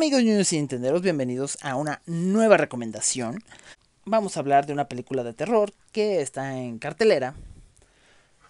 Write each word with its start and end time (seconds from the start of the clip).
Amigos 0.00 0.24
niños 0.24 0.50
y 0.54 0.56
entenderos, 0.56 1.02
bienvenidos 1.02 1.58
a 1.60 1.76
una 1.76 2.00
nueva 2.06 2.56
recomendación. 2.56 3.44
Vamos 4.06 4.34
a 4.34 4.40
hablar 4.40 4.64
de 4.64 4.72
una 4.72 4.88
película 4.88 5.22
de 5.22 5.34
terror 5.34 5.74
que 5.92 6.22
está 6.22 6.56
en 6.56 6.78
cartelera. 6.78 7.34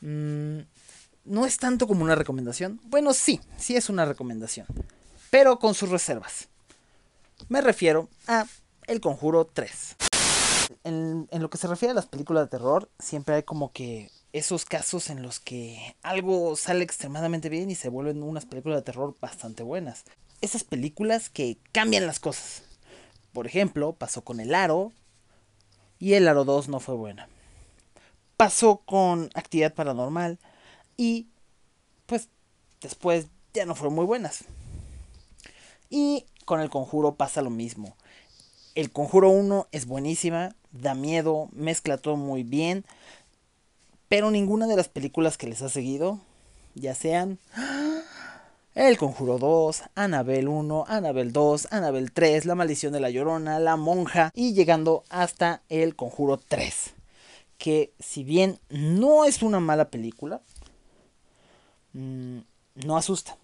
Mm, 0.01 0.61
no 1.25 1.47
es 1.47 1.59
tanto 1.59 1.89
como 1.89 2.05
una 2.05 2.15
recomendación. 2.15 2.81
Bueno, 2.85 3.13
sí, 3.13 3.41
sí 3.57 3.75
es 3.75 3.89
una 3.89 4.05
recomendación. 4.05 4.69
Pero 5.31 5.59
con 5.59 5.75
sus 5.75 5.89
reservas. 5.89 6.47
Me 7.49 7.61
refiero 7.61 8.09
a 8.29 8.47
El 8.87 9.01
Conjuro 9.01 9.45
3. 9.45 9.97
En, 10.85 11.27
en 11.33 11.43
lo 11.43 11.51
que 11.51 11.59
se 11.59 11.67
refiere 11.67 11.91
a 11.91 11.97
las 11.97 12.07
películas 12.07 12.45
de 12.45 12.51
terror, 12.51 12.89
siempre 13.01 13.35
hay 13.35 13.43
como 13.43 13.73
que 13.73 14.09
esos 14.33 14.65
casos 14.65 15.11
en 15.11 15.21
los 15.21 15.41
que 15.41 15.97
algo 16.05 16.55
sale 16.55 16.85
extremadamente 16.85 17.49
bien 17.49 17.73
y 17.73 17.75
se 17.75 17.89
vuelven 17.89 18.23
unas 18.23 18.47
películas 18.47 18.79
de 18.79 18.83
terror 18.83 19.17
bastante 19.21 19.65
buenas. 19.65 20.05
Esas 20.41 20.65
películas 20.65 21.29
que 21.29 21.59
cambian 21.73 22.07
las 22.07 22.21
cosas. 22.21 22.63
Por 23.33 23.47
ejemplo, 23.47 23.93
pasó 23.93 24.23
con 24.23 24.41
El 24.41 24.55
Aro 24.55 24.93
y 25.99 26.15
El 26.15 26.29
Aro 26.29 26.45
2 26.45 26.69
no 26.69 26.81
fue 26.81 26.95
buena. 26.95 27.29
Pasó 28.37 28.79
con 28.79 29.31
Actividad 29.35 29.75
Paranormal 29.75 30.39
y 30.97 31.29
pues 32.07 32.29
después 32.81 33.27
ya 33.53 33.67
no 33.67 33.75
fueron 33.75 33.95
muy 33.95 34.05
buenas. 34.05 34.45
Y 35.91 36.25
con 36.45 36.61
El 36.61 36.71
Conjuro 36.71 37.15
pasa 37.15 37.43
lo 37.43 37.51
mismo. 37.51 37.97
El 38.75 38.91
Conjuro 38.91 39.29
1 39.31 39.69
es 39.73 39.87
buenísima, 39.87 40.55
da 40.73 40.95
miedo, 40.95 41.49
mezcla 41.53 41.99
todo 41.99 42.17
muy 42.17 42.45
bien, 42.45 42.85
pero 44.09 44.31
ninguna 44.31 44.67
de 44.67 44.77
las 44.77 44.89
películas 44.89 45.37
que 45.37 45.49
les 45.49 45.63
ha 45.63 45.69
seguido, 45.69 46.21
ya 46.75 46.95
sean 46.95 47.39
El 48.81 48.97
Conjuro 48.97 49.39
2, 49.39 49.83
Anabel 49.95 50.49
1, 50.49 50.87
Anabel 50.89 51.35
2, 51.35 51.69
Anabel 51.71 52.13
3, 52.13 52.47
La 52.47 52.55
Maldición 52.55 52.95
de 52.95 53.01
la 53.01 53.11
Llorona, 53.11 53.59
La 53.59 53.77
Monja 53.77 54.33
y 54.35 54.55
llegando 54.55 55.05
hasta 55.11 55.61
El 55.69 55.95
Conjuro 55.97 56.39
3, 56.39 56.95
que 57.59 57.93
si 57.99 58.25
bien 58.25 58.59
no 58.71 59.27
es 59.27 59.43
una 59.43 59.61
mala 59.61 59.91
película, 59.91 60.41
mmm, 61.93 62.39
no 62.77 62.97
asusta. 62.97 63.37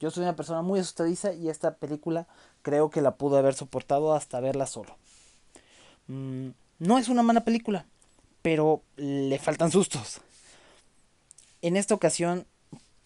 Yo 0.00 0.10
soy 0.10 0.22
una 0.22 0.36
persona 0.36 0.62
muy 0.62 0.80
asustadiza 0.80 1.34
y 1.34 1.50
esta 1.50 1.74
película 1.74 2.26
creo 2.62 2.88
que 2.88 3.02
la 3.02 3.16
pude 3.16 3.36
haber 3.36 3.52
soportado 3.52 4.14
hasta 4.14 4.40
verla 4.40 4.66
solo. 4.66 4.96
Mm, 6.06 6.48
no 6.78 6.96
es 6.96 7.10
una 7.10 7.22
mala 7.22 7.44
película, 7.44 7.84
pero 8.40 8.80
le 8.96 9.38
faltan 9.38 9.70
sustos. 9.70 10.22
En 11.60 11.76
esta 11.76 11.94
ocasión, 11.94 12.46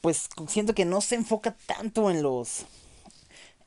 pues 0.00 0.28
siento 0.48 0.74
que 0.74 0.84
no 0.84 1.00
se 1.00 1.16
enfoca 1.16 1.56
tanto 1.66 2.10
en 2.10 2.22
los 2.22 2.66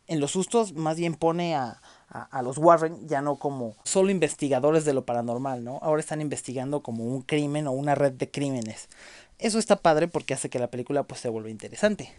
en 0.08 0.20
los 0.20 0.32
sustos, 0.32 0.74
más 0.74 0.98
bien 0.98 1.14
pone 1.14 1.56
a, 1.56 1.82
a, 2.10 2.24
a, 2.24 2.42
los 2.42 2.58
Warren 2.58 3.08
ya 3.08 3.22
no 3.22 3.36
como 3.36 3.76
solo 3.84 4.10
investigadores 4.10 4.84
de 4.84 4.94
lo 4.94 5.06
paranormal, 5.06 5.64
¿no? 5.64 5.78
Ahora 5.84 6.00
están 6.00 6.20
investigando 6.20 6.82
como 6.82 7.04
un 7.04 7.22
crimen 7.22 7.68
o 7.68 7.72
una 7.72 7.94
red 7.94 8.14
de 8.14 8.32
crímenes. 8.32 8.90
Eso 9.38 9.60
está 9.60 9.76
padre 9.76 10.08
porque 10.08 10.34
hace 10.34 10.50
que 10.50 10.58
la 10.58 10.72
película 10.72 11.04
pues 11.04 11.22
se 11.22 11.30
vuelva 11.30 11.52
interesante. 11.52 12.12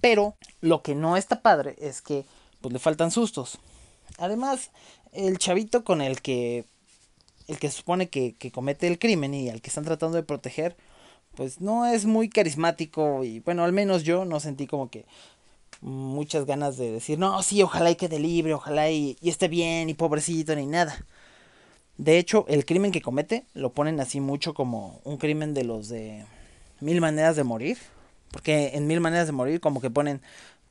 Pero 0.00 0.36
lo 0.60 0.82
que 0.82 0.94
no 0.94 1.16
está 1.16 1.42
padre 1.42 1.76
es 1.78 2.02
que 2.02 2.24
pues 2.60 2.72
le 2.72 2.78
faltan 2.78 3.10
sustos. 3.10 3.58
Además, 4.18 4.70
el 5.12 5.38
chavito 5.38 5.84
con 5.84 6.00
el 6.00 6.20
que 6.20 6.66
el 7.48 7.58
que 7.60 7.70
supone 7.70 8.08
que, 8.08 8.34
que, 8.34 8.50
comete 8.50 8.88
el 8.88 8.98
crimen 8.98 9.32
y 9.32 9.48
al 9.48 9.62
que 9.62 9.68
están 9.68 9.84
tratando 9.84 10.16
de 10.16 10.24
proteger, 10.24 10.76
pues 11.36 11.60
no 11.60 11.86
es 11.86 12.04
muy 12.06 12.28
carismático 12.28 13.24
y 13.24 13.40
bueno, 13.40 13.64
al 13.64 13.72
menos 13.72 14.02
yo 14.02 14.24
no 14.24 14.40
sentí 14.40 14.66
como 14.66 14.90
que 14.90 15.04
muchas 15.80 16.46
ganas 16.46 16.76
de 16.76 16.90
decir, 16.90 17.18
no, 17.18 17.42
sí, 17.42 17.62
ojalá 17.62 17.90
y 17.90 17.96
quede 17.96 18.18
libre, 18.18 18.54
ojalá 18.54 18.90
y, 18.90 19.16
y 19.20 19.28
esté 19.28 19.48
bien 19.48 19.88
y 19.88 19.94
pobrecito 19.94 20.56
ni 20.56 20.66
nada. 20.66 21.04
De 21.98 22.18
hecho, 22.18 22.44
el 22.48 22.64
crimen 22.64 22.92
que 22.92 23.02
comete 23.02 23.44
lo 23.54 23.72
ponen 23.72 24.00
así 24.00 24.20
mucho 24.20 24.54
como 24.54 25.00
un 25.04 25.16
crimen 25.16 25.54
de 25.54 25.64
los 25.64 25.88
de 25.88 26.24
mil 26.80 27.00
maneras 27.00 27.36
de 27.36 27.44
morir. 27.44 27.78
Porque 28.30 28.72
en 28.74 28.86
mil 28.86 29.00
maneras 29.00 29.26
de 29.26 29.32
morir 29.32 29.60
como 29.60 29.80
que 29.80 29.90
ponen 29.90 30.20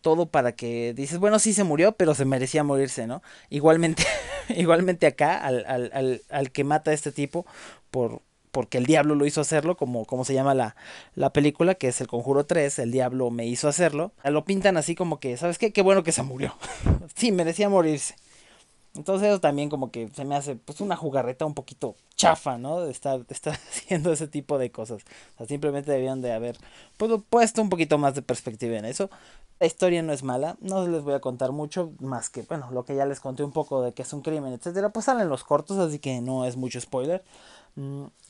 todo 0.02 0.28
para 0.28 0.52
que 0.52 0.94
dices, 0.94 1.18
bueno, 1.18 1.40
sí 1.40 1.54
se 1.54 1.64
murió, 1.64 1.94
pero 1.94 2.14
se 2.14 2.26
merecía 2.26 2.64
morirse, 2.64 3.08
¿no? 3.08 3.24
Igualmente, 3.50 4.04
igualmente 4.50 5.08
acá, 5.08 5.36
al, 5.38 5.66
al, 5.66 5.90
al, 5.94 6.22
al, 6.30 6.52
que 6.52 6.64
mata 6.64 6.92
a 6.92 6.94
este 6.94 7.12
tipo, 7.12 7.46
por, 7.90 8.22
porque 8.56 8.78
el 8.78 8.86
diablo 8.86 9.16
lo 9.16 9.26
hizo 9.26 9.42
hacerlo, 9.42 9.76
como, 9.76 10.06
como 10.06 10.24
se 10.24 10.34
llama 10.34 10.54
la, 10.54 10.78
la 11.14 11.32
película, 11.32 11.76
que 11.76 11.90
es 11.90 12.00
el 12.00 12.08
Conjuro 12.08 12.46
3, 12.46 12.80
el 12.80 12.90
diablo 12.90 13.30
me 13.30 13.46
hizo 13.46 13.68
hacerlo, 13.68 14.14
lo 14.24 14.46
pintan 14.46 14.78
así 14.78 14.96
como 14.96 15.20
que, 15.20 15.36
¿sabes 15.36 15.58
qué? 15.58 15.74
Qué 15.74 15.82
bueno 15.82 16.04
que 16.04 16.14
se 16.14 16.24
murió. 16.24 16.56
sí, 17.18 17.34
merecía 17.34 17.68
morirse. 17.68 18.16
Entonces 18.96 19.28
eso 19.28 19.42
también 19.42 19.68
como 19.70 19.92
que 19.92 20.08
se 20.08 20.24
me 20.24 20.38
hace 20.38 20.56
pues 20.56 20.80
una 20.80 20.96
jugarreta 20.96 21.46
un 21.46 21.54
poquito 21.54 21.98
chafa, 22.16 22.58
¿no? 22.58 22.80
De 22.80 22.92
estar, 22.92 23.26
de 23.26 23.34
estar 23.34 23.56
haciendo 23.70 24.14
ese 24.14 24.30
tipo 24.30 24.58
de 24.58 24.72
cosas. 24.72 25.04
O 25.34 25.38
sea, 25.40 25.48
simplemente 25.48 25.92
debían 25.92 26.22
de 26.22 26.32
haber 26.32 26.58
pues, 26.96 27.12
puesto 27.30 27.62
un 27.62 27.68
poquito 27.68 27.98
más 27.98 28.16
de 28.16 28.22
perspectiva 28.22 28.78
en 28.78 28.86
eso. 28.86 29.10
La 29.60 29.68
historia 29.68 30.02
no 30.02 30.14
es 30.14 30.24
mala, 30.24 30.56
no 30.62 30.88
les 30.88 31.02
voy 31.02 31.14
a 31.14 31.20
contar 31.20 31.52
mucho, 31.52 31.92
más 32.00 32.30
que, 32.30 32.44
bueno, 32.44 32.70
lo 32.72 32.86
que 32.86 32.96
ya 32.96 33.06
les 33.06 33.20
conté 33.20 33.44
un 33.44 33.52
poco 33.52 33.82
de 33.82 33.94
que 33.94 34.04
es 34.04 34.14
un 34.14 34.22
crimen, 34.22 34.54
etcétera, 34.54 34.90
pues 34.90 35.06
salen 35.06 35.28
los 35.28 35.44
cortos, 35.44 35.78
así 35.78 36.00
que 36.00 36.22
no 36.22 36.46
es 36.46 36.56
mucho 36.56 36.80
spoiler. 36.80 37.22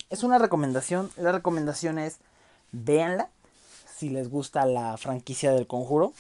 Es 0.09 0.23
una 0.23 0.38
recomendación, 0.38 1.11
la 1.17 1.31
recomendación 1.31 1.97
es, 1.97 2.17
véanla, 2.71 3.29
si 3.97 4.09
les 4.09 4.29
gusta 4.29 4.66
la 4.66 4.97
franquicia 4.97 5.51
del 5.51 5.67
conjuro. 5.67 6.13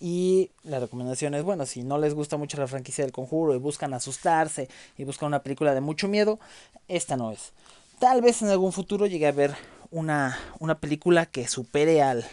Y 0.00 0.50
la 0.64 0.80
recomendación 0.80 1.34
es, 1.34 1.44
bueno, 1.44 1.64
si 1.64 1.84
no 1.84 1.98
les 1.98 2.14
gusta 2.14 2.36
mucho 2.36 2.58
la 2.58 2.66
franquicia 2.66 3.04
del 3.04 3.12
conjuro 3.12 3.54
y 3.54 3.58
buscan 3.58 3.94
asustarse 3.94 4.68
y 4.98 5.04
buscan 5.04 5.28
una 5.28 5.42
película 5.42 5.74
de 5.74 5.80
mucho 5.80 6.08
miedo, 6.08 6.40
esta 6.88 7.16
no 7.16 7.30
es. 7.30 7.52
Tal 8.00 8.20
vez 8.20 8.42
en 8.42 8.48
algún 8.48 8.72
futuro 8.72 9.06
llegue 9.06 9.28
a 9.28 9.32
ver 9.32 9.54
una, 9.92 10.36
una 10.58 10.80
película 10.80 11.26
que 11.26 11.46
supere 11.46 12.02
al, 12.02 12.24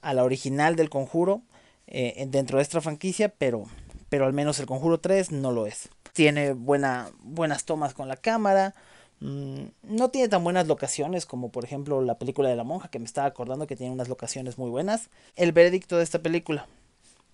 a 0.00 0.14
la 0.14 0.22
original 0.22 0.76
del 0.76 0.90
conjuro 0.90 1.42
eh, 1.88 2.24
dentro 2.28 2.58
de 2.58 2.62
esta 2.62 2.80
franquicia, 2.80 3.30
pero, 3.36 3.64
pero 4.08 4.26
al 4.26 4.32
menos 4.32 4.60
el 4.60 4.66
conjuro 4.66 5.00
3 5.00 5.32
no 5.32 5.50
lo 5.50 5.66
es. 5.66 5.88
Tiene 6.12 6.52
buena, 6.52 7.10
buenas 7.20 7.64
tomas 7.64 7.94
con 7.94 8.06
la 8.06 8.16
cámara, 8.16 8.74
no 9.20 10.08
tiene 10.10 10.28
tan 10.28 10.42
buenas 10.42 10.66
locaciones 10.66 11.26
como 11.26 11.50
por 11.50 11.64
ejemplo 11.64 12.00
la 12.00 12.18
película 12.18 12.48
de 12.48 12.56
la 12.56 12.64
monja 12.64 12.88
que 12.88 12.98
me 12.98 13.04
estaba 13.04 13.26
acordando 13.26 13.66
que 13.66 13.76
tiene 13.76 13.92
unas 13.92 14.08
locaciones 14.08 14.56
muy 14.56 14.70
buenas. 14.70 15.10
El 15.36 15.52
veredicto 15.52 15.98
de 15.98 16.04
esta 16.04 16.20
película, 16.20 16.66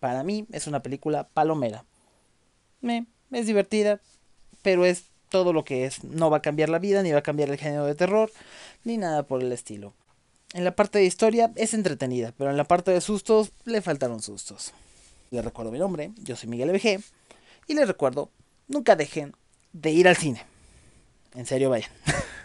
para 0.01 0.25
mí 0.25 0.47
es 0.53 0.67
una 0.67 0.83
película 0.83 1.29
palomera. 1.29 1.85
Me, 2.81 3.07
es 3.31 3.47
divertida, 3.47 4.01
pero 4.63 4.85
es 4.85 5.05
todo 5.29 5.53
lo 5.53 5.65
que 5.65 5.85
es. 5.85 6.03
No 6.03 6.29
va 6.29 6.39
a 6.39 6.43
cambiar 6.43 6.69
la 6.69 6.81
vida, 6.81 7.03
ni 7.03 7.13
va 7.13 7.21
a 7.21 7.23
cambiar 7.23 7.51
el 7.51 7.59
género 7.59 7.87
de 7.87 7.95
terror, 7.95 8.33
ni 8.85 8.97
nada 8.97 9.23
por 9.23 9.43
el 9.43 9.53
estilo. 9.53 9.95
En 10.55 10.65
la 10.65 10.75
parte 10.75 10.99
de 10.99 11.05
historia 11.05 11.53
es 11.55 11.75
entretenida, 11.75 12.33
pero 12.37 12.51
en 12.51 12.57
la 12.57 12.65
parte 12.65 12.91
de 12.91 13.01
sustos 13.01 13.53
le 13.65 13.81
faltaron 13.81 14.23
sustos. 14.23 14.73
Les 15.31 15.45
recuerdo 15.45 15.73
mi 15.73 15.79
nombre, 15.79 16.13
yo 16.17 16.37
soy 16.37 16.49
Miguel 16.49 16.73
BG, 16.73 17.01
y 17.69 17.75
les 17.75 17.87
recuerdo, 17.87 18.31
nunca 18.69 18.97
dejen 18.97 19.35
de 19.73 19.91
ir 19.91 20.09
al 20.09 20.17
cine. 20.17 20.56
En 21.37 21.45
serio, 21.45 21.69
vayan. 21.71 21.91